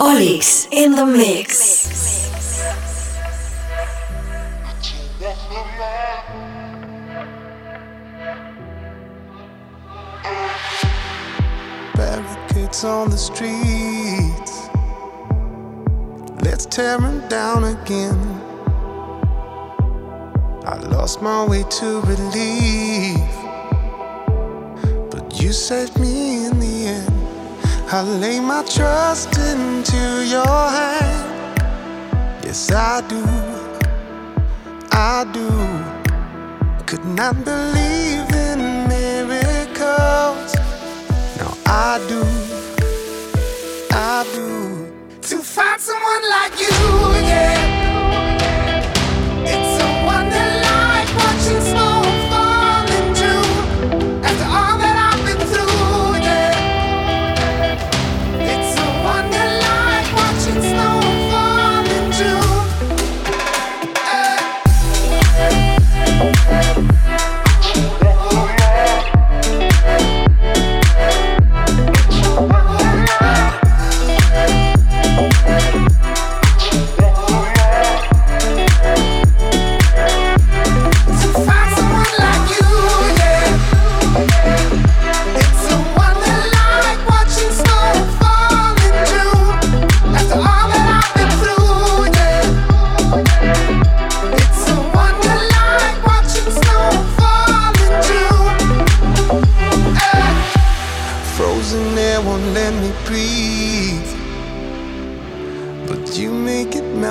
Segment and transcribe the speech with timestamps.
[0.00, 2.30] Olix in the mix.
[11.96, 14.68] Barricades on the streets.
[16.44, 18.18] Let's tear them down again.
[20.64, 23.34] I lost my way to relief.
[25.10, 27.17] But you saved me in the end.
[27.90, 31.64] I lay my trust into your hand.
[32.44, 33.24] Yes, I do.
[34.92, 35.48] I do.
[36.84, 40.54] Could not believe in miracles.
[41.38, 42.22] Now I do.
[43.90, 44.92] I do.
[45.22, 47.07] To find someone like you,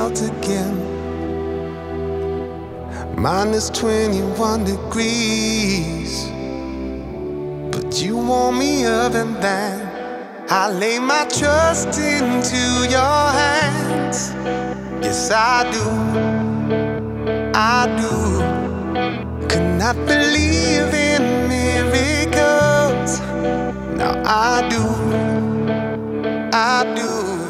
[0.08, 0.76] melt again.
[3.16, 6.28] Minus 21 degrees.
[7.72, 9.88] But you warm me up and then
[10.50, 14.34] I lay my trust into your hands.
[15.04, 15.86] Yes, I do.
[17.54, 19.48] I do.
[19.50, 23.20] Could not believe in miracles.
[23.98, 24.84] Now I do.
[26.54, 27.47] I do.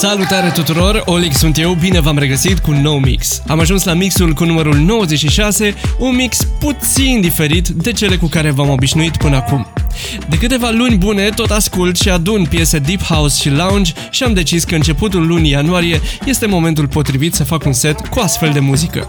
[0.00, 3.42] Salutare tuturor, Olic sunt eu, bine v-am regăsit cu un nou mix.
[3.46, 8.50] Am ajuns la mixul cu numărul 96, un mix puțin diferit de cele cu care
[8.50, 9.69] v-am obișnuit până acum.
[10.28, 14.32] De câteva luni bune tot ascult și adun piese deep house și lounge și am
[14.32, 18.60] decis că începutul lunii ianuarie este momentul potrivit să fac un set cu astfel de
[18.60, 19.08] muzică.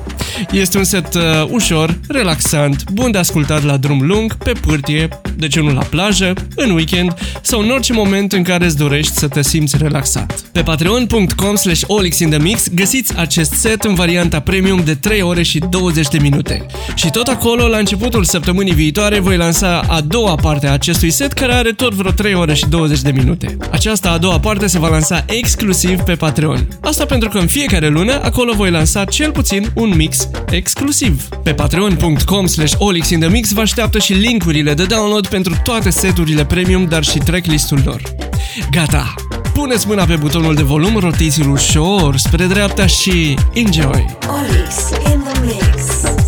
[0.52, 5.48] Este un set uh, ușor, relaxant, bun de ascultat la drum lung, pe pârtie, de
[5.48, 9.28] ce nu la plajă, în weekend sau în orice moment în care îți dorești să
[9.28, 10.40] te simți relaxat.
[10.52, 16.08] Pe patreon.com slash olixinthemix găsiți acest set în varianta premium de 3 ore și 20
[16.08, 16.66] de minute.
[16.96, 21.34] Și tot acolo, la începutul săptămânii viitoare, voi lansa a doua parte a acestui set
[21.34, 23.58] care are tot vreo 3 ore și 20 de minute.
[23.72, 26.68] Aceasta a doua parte se va lansa exclusiv pe Patreon.
[26.80, 31.28] Asta pentru că în fiecare lună acolo voi lansa cel puțin un mix exclusiv.
[31.44, 37.04] Pe patreon.com slash olixinthemix vă așteaptă și linkurile de download pentru toate seturile premium, dar
[37.04, 38.02] și tracklistul lor.
[38.72, 39.14] Gata!
[39.54, 44.18] Puneți mâna pe butonul de volum, rotiți-l ușor spre dreapta și enjoy!
[44.28, 44.76] Olix
[45.14, 46.21] in the mix.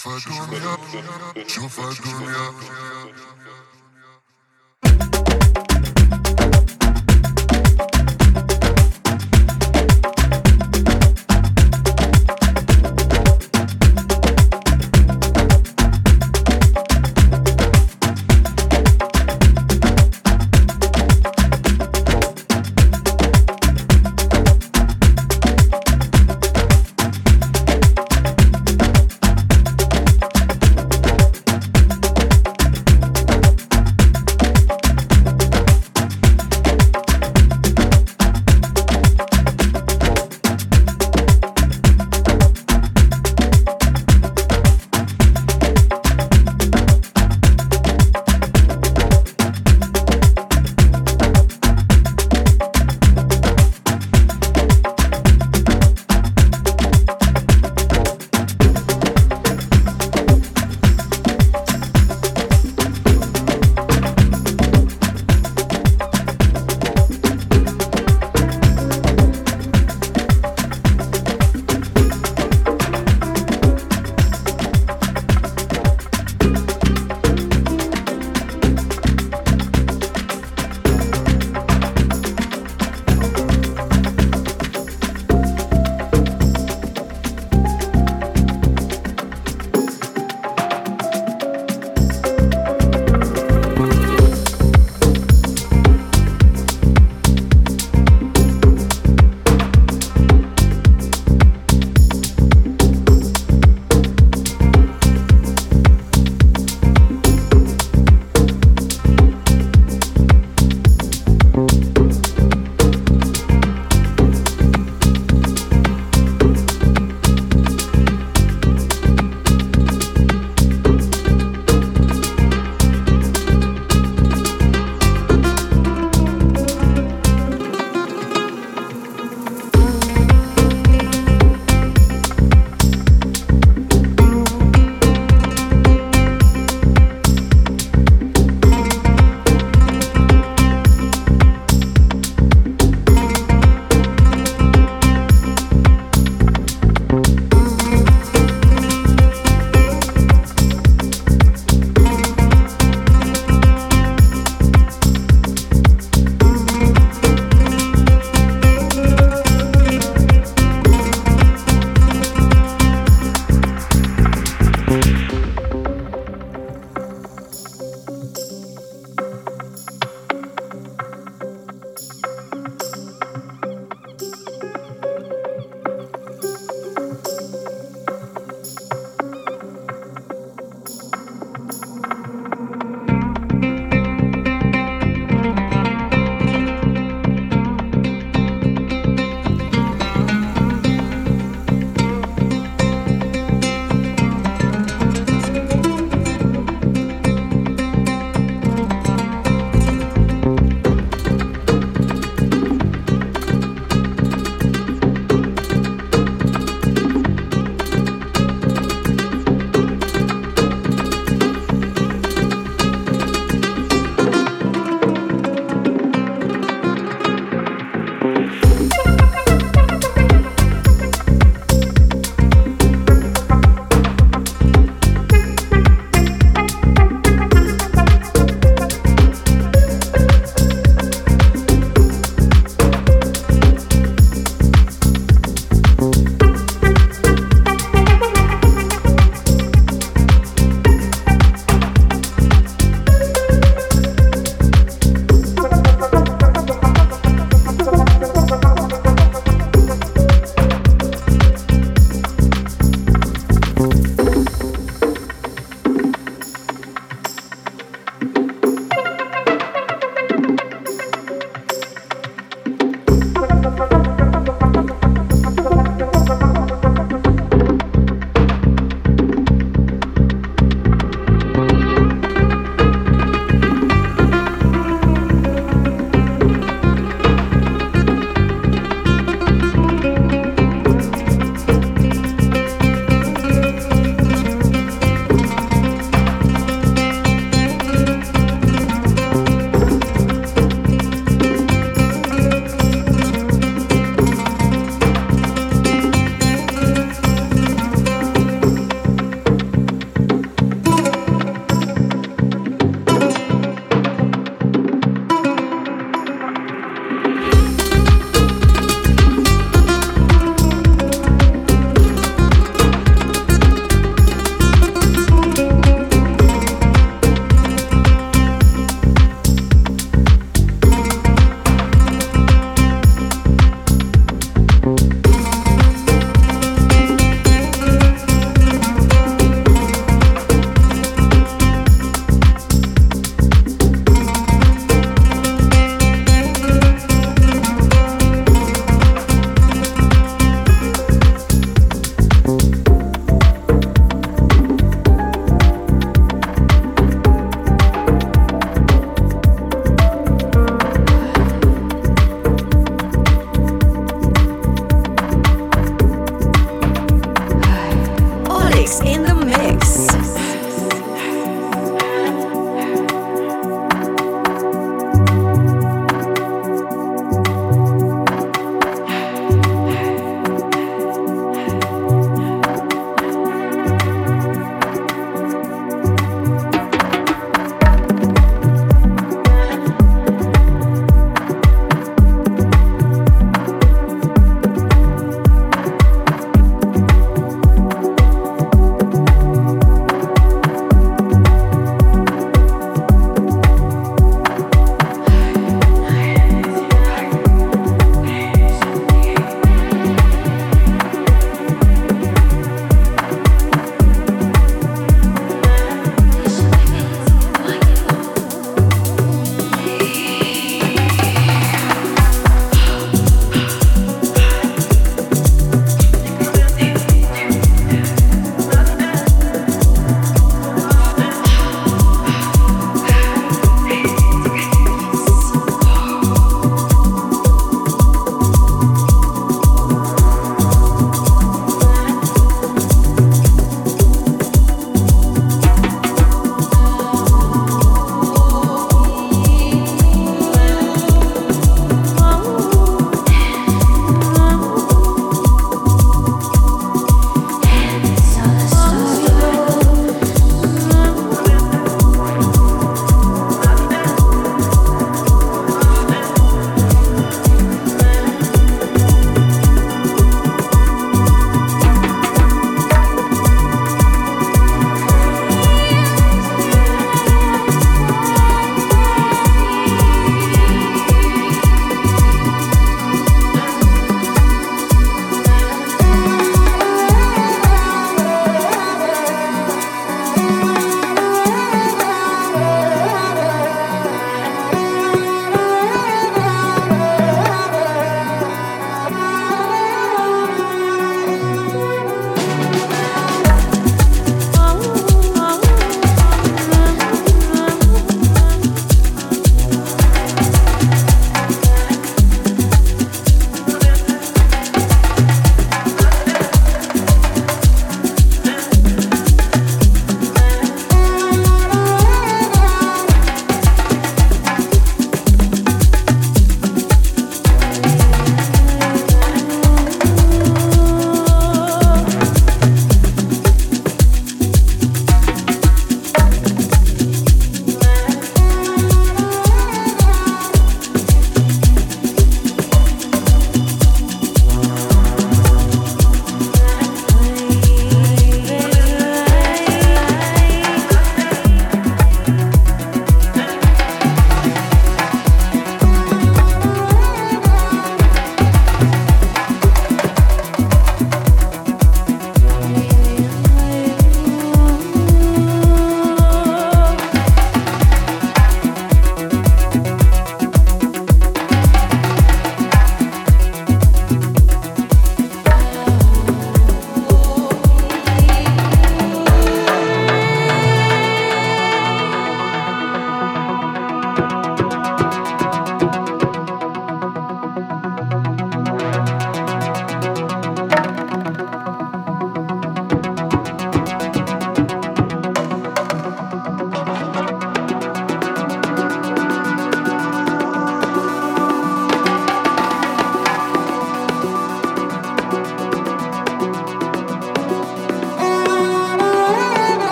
[0.00, 0.78] Chauffeur Dunja,
[1.46, 3.39] Chauffeur Dunja, Chauffeur Dunja.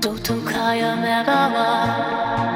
[0.00, 2.49] どとかやめ川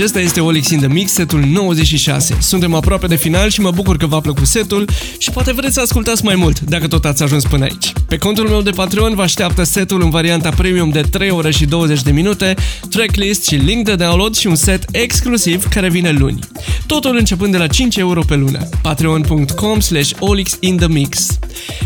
[0.00, 2.36] Acesta este Olix in the Mix, setul 96.
[2.40, 4.88] Suntem aproape de final și mă bucur că v-a plăcut setul
[5.18, 7.92] și poate vreți să ascultați mai mult, dacă tot ați ajuns până aici.
[8.06, 11.64] Pe contul meu de Patreon vă așteaptă setul în varianta premium de 3 ore și
[11.64, 12.54] 20 de minute,
[12.90, 16.38] tracklist și link de download și un set exclusiv care vine luni.
[16.86, 18.68] Totul începând de la 5 euro pe lună.
[18.82, 21.26] patreon.com slash olixinthemix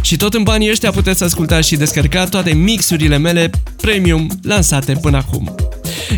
[0.01, 3.51] Și tot în banii ăștia puteți asculta și descărca toate mixurile mele
[3.81, 5.55] premium lansate până acum.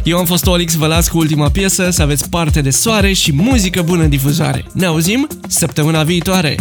[0.04, 3.32] Eu am fost Olix, vă las cu ultima piesă, să aveți parte de soare și
[3.32, 4.64] muzică bună în difuzare.
[4.72, 6.56] Ne auzim săptămâna viitoare!